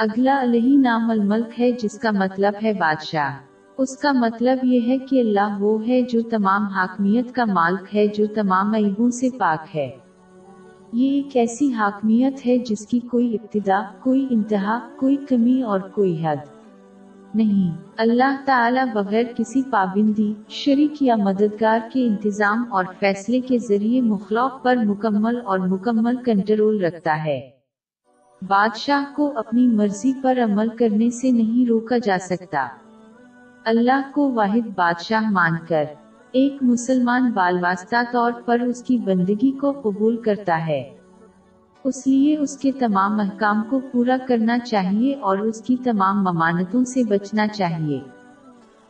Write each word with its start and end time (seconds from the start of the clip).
اگلا 0.00 0.38
علیہ 0.42 0.78
نام 0.78 1.10
الملک 1.10 1.60
ہے 1.60 1.72
جس 1.72 1.98
کا 1.98 2.10
مطلب 2.10 2.52
ہے 2.62 2.72
بادشاہ۔ 2.72 3.36
اس 3.78 3.96
کا 3.96 4.12
مطلب 4.12 4.64
یہ 4.64 4.80
ہے 4.86 4.98
کہ 4.98 5.20
اللہ 5.20 5.56
وہ 5.60 5.88
ہے 5.88 6.02
جو 6.02 6.22
تمام 6.22 6.62
حاکمیت 6.62 7.32
کا 7.32 7.44
مالک 7.44 7.96
ہے، 7.96 8.06
جو 8.06 8.26
تمام 8.26 8.74
عیبوں 8.74 9.10
سے 9.10 9.28
پاک 9.38 9.76
ہے۔ 9.76 9.90
یہ 10.92 11.10
ایک 11.10 11.36
ایسی 11.36 11.72
حاکمیت 11.72 12.46
ہے 12.46 12.58
جس 12.58 12.86
کی 12.86 13.00
کوئی 13.00 13.34
ابتدا، 13.34 13.82
کوئی 14.00 14.26
انتہا، 14.30 14.88
کوئی 14.96 15.16
کمی 15.28 15.62
اور 15.62 15.80
کوئی 15.80 16.26
حد 16.26 16.36
نہیں۔ 17.34 17.76
اللہ 17.96 18.36
تعالی 18.44 18.80
بغیر 18.94 19.24
کسی 19.36 19.62
پابندی، 19.70 20.34
شریک 20.48 21.02
یا 21.02 21.16
مددگار 21.16 21.78
کے 21.92 22.06
انتظام 22.06 22.64
اور 22.70 22.84
فیصلے 22.98 23.40
کے 23.40 23.58
ذریعے 23.58 24.00
مخلوق 24.00 24.62
پر 24.62 24.76
مکمل 24.76 25.40
اور 25.44 25.58
مکمل 25.58 26.16
کنٹرول 26.16 26.84
رکھتا 26.84 27.24
ہے۔ 27.24 27.59
بادشاہ 28.46 29.16
کو 29.16 29.38
اپنی 29.38 29.66
مرضی 29.66 30.12
پر 30.22 30.38
عمل 30.44 30.68
کرنے 30.68 31.10
سے 31.10 31.30
نہیں 31.30 31.68
روکا 31.68 31.98
جا 31.98 32.16
سکتا۔ 32.20 32.68
اللہ 33.64 34.10
کو 34.14 34.32
واحد 34.32 34.68
بادشاہ 34.74 35.30
مان 35.30 35.52
کر، 35.68 35.84
ایک 36.32 36.56
مسلمان 36.62 37.32
بالواسطہ 37.32 37.96
طور 38.12 38.32
پر 38.44 38.60
اس 38.60 38.82
کی 38.82 38.98
بندگی 38.98 39.50
کو 39.50 39.72
قبول 39.82 40.16
کرتا 40.16 40.66
ہے۔ 40.66 40.96
اس 41.84 42.06
لیے 42.06 42.36
اس 42.36 42.58
کے 42.58 42.72
تمام 42.72 43.20
احکام 43.20 43.62
کو 43.70 43.80
پورا 43.92 44.16
کرنا 44.28 44.58
چاہیے 44.58 45.14
اور 45.14 45.38
اس 45.38 45.60
کی 45.60 45.76
تمام 45.84 46.24
ممانتوں 46.24 46.84
سے 46.84 47.02
بچنا 47.04 47.48
چاہیے۔ 47.48 48.00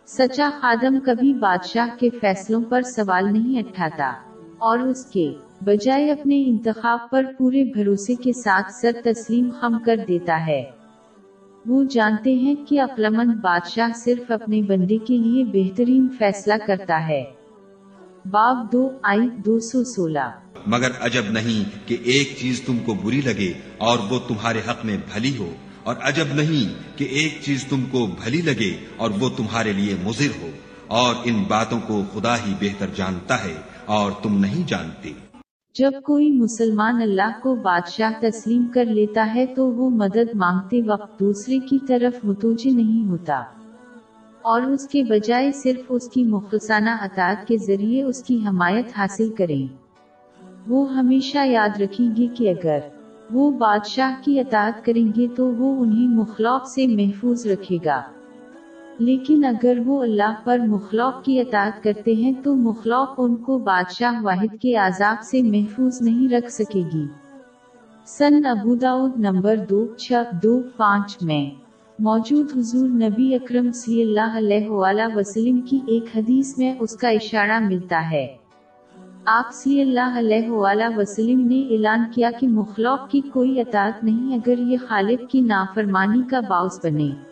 سچا 0.07 0.51
خادم 0.61 0.99
کبھی 1.05 1.35
بادشاہ 1.35 1.87
کے 1.99 2.11
فیصلوں 2.11 2.63
پر 2.69 2.83
سوال 2.83 3.33
نہیں 3.33 3.59
اٹھاتا 3.59 4.13
اور 4.59 4.79
اس 4.79 5.07
کے 5.07 5.35
بجائے 5.61 6.11
اپنے 6.11 6.43
انتخاب 6.45 6.99
پر 7.11 7.25
پورے 7.39 7.63
بھروسے 7.65 8.15
کے 8.15 8.33
ساتھ 8.33 8.73
سر 8.73 9.01
تسلیم 9.05 9.49
خم 9.61 9.77
کر 9.85 9.97
دیتا 10.09 10.47
ہے۔ 10.47 10.63
وہ 11.67 11.83
جانتے 11.85 12.35
ہیں 12.35 12.55
کہ 12.69 12.81
اقلمند 12.81 13.35
بادشاہ 13.41 13.89
صرف 13.97 14.31
اپنے 14.31 14.61
بندے 14.63 14.99
کے 14.99 15.19
لیے 15.19 15.45
بہترین 15.45 16.09
فیصلہ 16.19 16.55
کرتا 16.67 17.07
ہے۔ 17.09 17.23
باب 18.31 18.73
دو، 18.73 18.89
آئی 19.03 19.29
دو 19.47 19.59
سو 19.61 19.85
سولہ۔ 19.85 20.29
مگر 20.67 20.91
عجب 21.01 21.31
نہیں 21.31 21.89
کہ 21.89 21.97
ایک 22.05 22.35
چیز 22.39 22.63
تم 22.63 22.79
کو 22.79 22.95
بری 22.95 23.21
لگے 23.21 23.53
اور 23.79 23.99
وہ 24.11 24.19
تمہارے 24.29 24.61
حق 24.69 24.85
میں 24.85 24.97
بھلی 25.13 25.37
ہو، 25.39 25.51
اور 25.83 25.97
عجب 26.03 26.35
نہیں 26.35 26.99
کہ 26.99 27.05
ایک 27.11 27.39
چیز 27.43 27.65
تم 27.65 27.85
کو 27.91 28.07
بھلی 28.25 28.41
لگے 28.43 28.77
اور 28.97 29.11
وہ 29.21 29.29
تمہارے 29.37 29.73
لیے 29.73 29.95
مضر 30.05 30.43
ہو، 30.43 30.51
اور 30.87 31.15
ان 31.25 31.45
باتوں 31.49 31.81
کو 31.87 32.03
خدا 32.13 32.35
ہی 32.37 32.55
بہتر 32.61 32.87
جانتا 32.95 33.45
ہے 33.45 33.55
اور 33.87 34.13
تم 34.23 34.41
نہیں 34.41 34.69
جانتے۔ 34.69 35.13
جب 35.75 35.91
کوئی 36.05 36.33
مسلمان 36.33 37.03
اللہ 37.03 37.41
کو 37.43 37.55
بادشاہ 37.55 38.13
تسلیم 38.21 38.67
کر 38.75 38.85
لیتا 38.85 39.35
ہے 39.35 39.47
تو 39.47 39.73
وہ 39.73 39.91
مدد 39.91 40.35
مانگتے 40.35 40.83
وقت 40.87 41.21
دوسرے 41.21 41.59
کی 41.59 41.79
طرف 41.87 42.25
متوجہ 42.25 42.77
نہیں 42.77 43.09
ہوتا۔ 43.09 43.43
اور 44.43 44.63
اس 44.63 44.89
کے 44.89 45.03
بجائے 45.03 45.53
صرف 45.53 45.81
اس 45.89 46.09
کی 46.09 46.25
مخلصانہ 46.25 46.91
اطاعت 46.91 47.49
کے 47.49 47.57
ذریعے 47.57 48.03
اس 48.03 48.23
کی 48.23 48.37
حمایت 48.49 48.99
حاصل 48.99 49.29
کریں۔ 49.29 49.67
وہ 50.67 50.93
ہمیشہ 50.93 51.39
یاد 51.45 51.81
رکھیں 51.81 52.17
گے 52.17 52.27
کہ 52.27 52.51
اگر 52.51 52.79
وہ 53.33 53.51
بادشاہ 53.51 54.23
کی 54.25 54.41
اطاعت 54.41 54.85
کریں 54.85 55.21
گے 55.21 55.27
تو 55.37 55.51
وہ 55.53 55.83
انہیں 55.83 56.09
مخلوق 56.09 56.69
سے 56.69 56.87
محفوظ 56.87 57.47
رکھے 57.47 57.79
گا۔ 57.85 58.03
لیکن 59.01 59.45
اگر 59.45 59.79
وہ 59.87 60.03
اللہ 60.03 60.35
پر 60.45 60.59
مخلوق 60.59 61.25
کی 61.25 61.41
اطاعت 61.41 61.83
کرتے 61.83 62.15
ہیں 62.15 62.33
تو 62.45 62.55
مخلوق 62.55 63.09
ان 63.19 63.37
کو 63.37 63.59
بادشاہ 63.59 64.23
واحد 64.23 64.61
کے 64.63 64.75
عذاب 64.75 65.23
سے 65.23 65.43
محفوظ 65.43 66.03
نہیں 66.03 66.29
رکھ 66.29 66.53
سکے 66.53 66.83
گی۔ 66.95 67.07
سن 68.07 68.47
ابو 68.47 68.75
داود 68.75 69.13
نمبر 69.17 69.57
دو، 69.71 69.87
چھ، 69.87 70.13
دو، 70.43 70.61
پانچ 70.77 71.23
میں 71.23 71.61
موجود 71.99 72.57
حضور 72.57 72.89
نبی 72.89 73.35
اکرم 73.35 73.73
صلی 73.73 74.03
اللہ 74.03 74.37
علیہ 74.39 74.71
وآلہ 74.71 75.17
وسلم 75.17 75.61
کی 75.61 75.81
ایک 75.87 76.05
حدیث 76.17 76.59
میں 76.59 76.75
اس 76.81 76.97
کا 76.97 77.09
اشارہ 77.09 77.59
ملتا 77.59 78.11
ہے۔ 78.11 78.27
آپ 79.25 79.53
صلی 79.53 79.81
اللہ 79.81 80.19
علیہ 80.19 80.51
وآلہ 80.51 80.99
وسلم 80.99 81.41
نے 81.41 81.63
اعلان 81.71 82.05
کیا 82.15 82.31
کہ 82.41 82.49
مخلوق 82.49 83.11
کی 83.11 83.21
کوئی 83.21 83.61
اطاعت 83.61 84.05
نہیں 84.05 84.35
اگر 84.35 84.59
یہ 84.59 84.77
خالق 84.89 85.31
کی 85.31 85.41
نافرمانی 85.41 86.23
کا 86.31 86.41
باعث 86.41 86.85
بنے۔ 86.85 87.30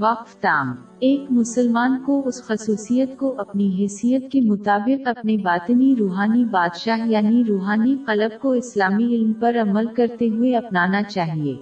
وقف 0.00 0.36
تام۔ 0.36 0.74
ایک 0.98 1.24
مسلمان 1.30 2.02
کو 2.06 2.22
اس 2.26 2.42
خصوصیت 2.46 3.18
کو 3.18 3.34
اپنی 3.38 3.68
حیثیت 3.78 4.32
کے 4.32 4.40
مطابق 4.40 5.08
اپنے 5.08 5.36
باطنی 5.36 5.96
روحانی 5.96 6.44
بادشاہ 6.44 7.08
یعنی 7.08 7.44
روحانی 7.48 7.96
قلب 8.06 8.42
کو 8.42 8.50
اسلامی 8.50 9.04
علم 9.04 9.32
پر 9.32 9.56
عمل 9.62 9.86
کرتے 9.86 10.28
ہوئے 10.28 10.56
اپنانا 10.56 11.02
چاہیے۔ 11.02 11.56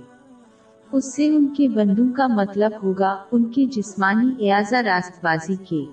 اس 0.92 1.14
سے 1.16 1.28
ان 1.28 1.46
کے 1.46 1.68
بندوں 1.68 2.08
کا 2.16 2.26
مطلب 2.26 2.70
ہوگا 2.82 3.16
ان 3.32 3.44
کے 3.44 3.64
جسمانی 3.64 4.50
اعزا 4.50 4.82
راست 4.82 5.24
بازی 5.24 5.56
کے۔ 5.56 5.84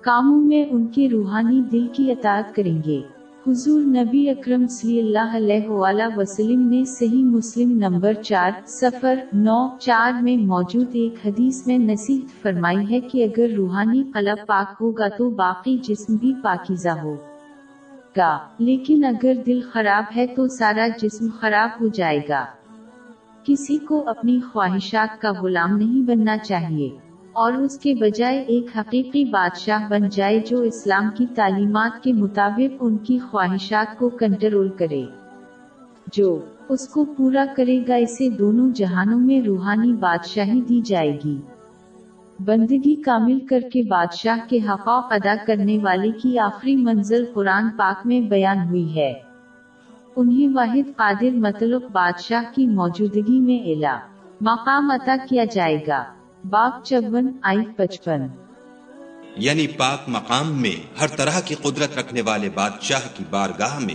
کاموں 0.00 0.40
میں 0.40 0.64
ان 0.70 0.86
کے 0.86 1.08
روحانی 1.08 1.62
دل 1.72 1.86
کی 1.92 2.10
اطاعت 2.10 2.54
کریں 2.54 2.82
گے۔ 2.86 3.00
حضور 3.48 3.80
نبی 3.80 4.30
اکرم 4.30 4.66
صلی 4.66 5.00
اللہ 5.00 5.36
علیہ 5.36 5.68
وآلہ 5.68 6.02
وسلم 6.16 6.68
نے 6.68 6.84
صحیح 6.84 7.24
مسلم 7.24 7.70
نمبر 7.70 8.12
چار 8.12 8.50
سفر 8.66 9.14
نو، 9.32 9.68
چار 9.80 10.12
میں 10.22 10.36
موجود 10.36 10.86
ایک 10.92 11.26
حدیث 11.26 11.66
میں 11.66 11.78
نصیحت 11.78 12.42
فرمائی 12.42 12.90
ہے 12.90 13.00
کہ 13.00 13.24
اگر 13.24 13.46
روحانی 13.56 14.02
قلب 14.14 14.46
پاک 14.46 14.74
ہوگا 14.80 15.08
تو 15.08 15.30
باقی 15.30 15.78
جسم 15.78 16.16
بھی 16.16 16.34
پاکیزہ 16.42 16.88
ہو 16.88 17.16
گا 18.16 18.38
لیکن 18.58 19.04
اگر 19.04 19.32
دل 19.46 19.60
خراب 19.72 20.16
ہے 20.16 20.26
تو 20.26 20.48
سارا 20.48 20.88
جسم 21.02 21.26
خراب 21.40 21.82
ہو 21.82 21.88
جائے 21.88 22.20
گا۔ 22.28 22.44
کسی 23.44 23.78
کو 23.78 24.08
اپنی 24.08 24.40
خواہشات 24.52 25.20
کا 25.20 25.32
غلام 25.42 25.76
نہیں 25.76 26.06
بننا 26.06 26.38
چاہیے۔ 26.38 27.07
اور 27.38 27.52
اس 27.52 27.78
کے 27.78 27.94
بجائے 27.94 28.38
ایک 28.42 28.66
حقیقی 28.76 29.24
بادشاہ 29.24 29.88
بن 29.88 30.08
جائے 30.08 30.40
جو 30.46 30.60
اسلام 30.60 31.08
کی 31.16 31.26
تعلیمات 31.34 32.02
کے 32.02 32.12
مطابق 32.12 32.76
ان 32.80 32.96
کی 32.96 33.18
خواہشات 33.18 33.98
کو 33.98 34.08
کنٹرول 34.08 34.68
کرے، 34.68 35.04
جو 36.12 36.38
اس 36.68 36.88
کو 36.88 37.04
پورا 37.04 37.44
کرے 37.56 37.84
گا، 37.88 37.94
اسے 37.94 38.28
دونوں 38.28 38.70
جہانوں 38.70 39.20
میں 39.20 39.40
روحانی 39.40 39.92
بادشاہی 39.92 40.60
دی 40.60 40.80
جائے 40.80 41.18
گی۔ 41.24 41.40
بندگی 42.44 42.94
کامل 42.94 43.38
کر 43.46 43.60
کے 43.60 43.82
بادشاہ 43.82 44.36
کے 44.48 44.58
حقوق 44.68 45.12
ادا 45.12 45.34
کرنے 45.46 45.78
والے 45.82 46.10
کی 46.22 46.38
آخری 46.38 46.76
منزل 46.76 47.24
قرآن 47.34 47.68
پاک 47.76 48.06
میں 48.06 48.20
بیان 48.20 48.68
ہوئی 48.68 48.96
ہے۔ 48.96 49.12
انہیں 50.16 50.56
واحد 50.56 50.96
قادر 50.96 51.36
مطلب 51.36 51.82
بادشاہ 51.92 52.42
کی 52.54 52.66
موجودگی 52.66 53.40
میں 53.40 53.58
اعلیٰ 53.58 53.98
مقام 54.40 54.90
عطا 54.90 55.16
کیا 55.28 55.44
جائے 55.44 55.86
گا۔ 55.86 56.04
باغ 56.44 56.82
چون 56.82 57.38
آئی 57.42 57.64
پچپن۔ 57.76 58.28
یعنی 59.36 59.66
پاک 59.66 59.98
مقام 60.08 60.62
میں 60.62 61.00
ہر 61.00 61.06
طرح 61.06 61.40
کی 61.40 61.54
قدرت 61.54 61.98
رکھنے 61.98 62.22
والے 62.22 62.50
بادشاہ 62.54 63.00
کی 63.14 63.24
بارگاہ 63.30 63.78
میں 63.78 63.94